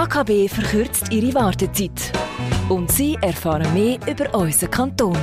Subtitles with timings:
[0.00, 2.10] AKB verkürzt ihre Wartezeit.
[2.70, 5.14] Und Sie erfahren mehr über unseren Kanton.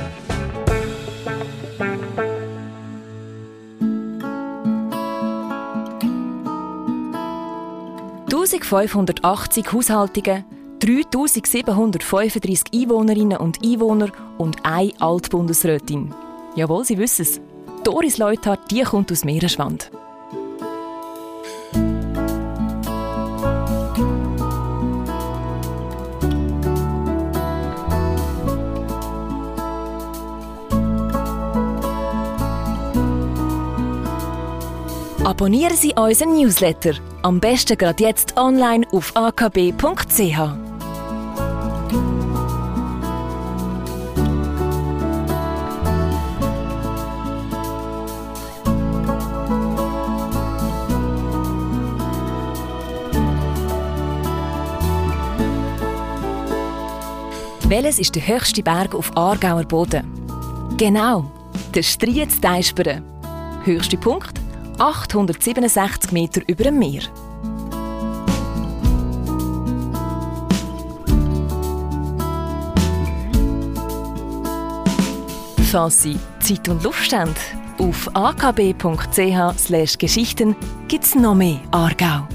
[8.30, 10.44] «1580 Haushaltungen,
[10.78, 16.14] 3735 Einwohnerinnen und Einwohner und eine Altbundesrätin.
[16.54, 17.40] Jawohl, Sie wissen es.
[17.82, 19.90] Doris Leuthardt, die kommt aus Meeresschwand.
[35.28, 36.92] Abonnieren Sie unseren Newsletter.
[37.20, 40.38] Am besten gerade jetzt online auf akb.ch.
[57.68, 60.10] Welches ist der höchste Berg auf Aargauer Boden?
[60.78, 61.30] Genau,
[61.74, 63.04] der Striez Teisperen.
[63.64, 64.47] Höchster Punkt
[64.78, 67.02] 867 Meter über dem Meer.
[75.90, 77.34] Sie Zeit und haben,
[77.78, 80.56] auf akb.ch/geschichten
[80.88, 82.26] gibt es noch mehr Aargau.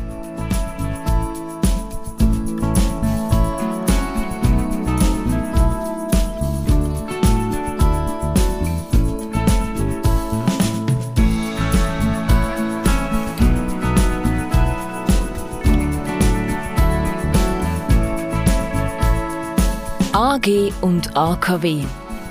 [20.15, 21.81] AG und AKW.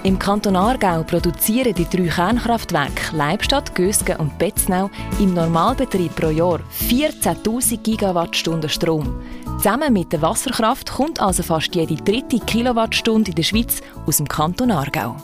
[0.05, 6.61] Im Kanton Aargau produzieren die drei Kernkraftwerke Leibstadt, Gösgen und Betznau im Normalbetrieb pro Jahr
[6.89, 9.21] 14.000 Gigawattstunden Strom.
[9.57, 14.29] Zusammen mit der Wasserkraft kommt also fast jede dritte Kilowattstunde in der Schweiz aus dem
[14.29, 15.17] Kanton Aargau.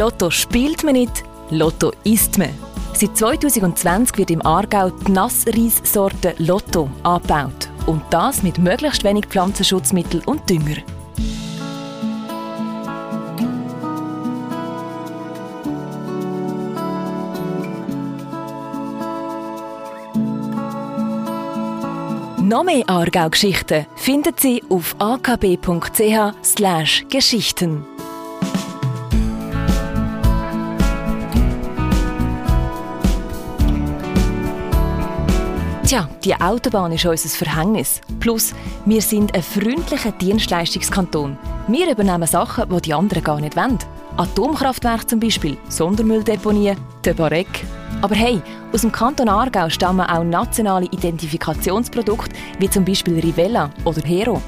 [0.00, 2.48] Lotto spielt man nicht, Lotto isst man.
[2.94, 7.68] Seit 2020 wird im Aargau die Nassreissorte Lotto angebaut.
[7.84, 10.76] Und das mit möglichst wenig Pflanzenschutzmittel und Dünger.
[22.38, 27.84] Noch mehr Aargau-Geschichten finden Sie auf akb.ch/geschichten.
[35.90, 38.00] Tja, die Autobahn ist unser Verhängnis.
[38.20, 41.36] Plus, wir sind ein freundlicher Dienstleistungskanton.
[41.66, 43.76] Wir übernehmen Sachen, die die anderen gar nicht wollen.
[44.16, 47.48] Atomkraftwerke zum Beispiel, Sondermülldeponien, der Barek.
[48.02, 48.40] Aber hey,
[48.72, 54.40] aus dem Kanton Aargau stammen auch nationale Identifikationsprodukte wie zum Beispiel Rivella oder Hero.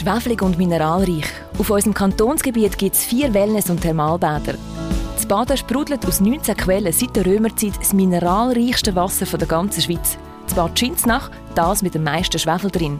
[0.00, 1.26] Schweflig und mineralreich.
[1.58, 4.54] Auf unserem Kantonsgebiet gibt es vier Wellness- und Thermalbäder.
[5.14, 10.16] Das Baden sprudelt aus 19 Quellen seit der Römerzeit das mineralreichste Wasser der ganzen Schweiz.
[10.46, 12.98] Das Bad Schinznach, das mit dem meisten Schwefel drin.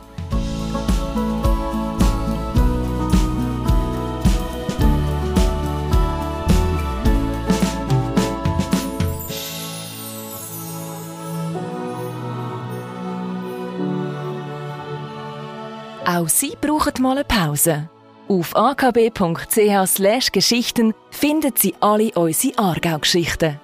[16.05, 17.89] Auch Sie brauchen mal eine Pause.
[18.29, 23.59] Auf akb.ch/geschichten finden Sie alle unsere Aargau-Geschichten.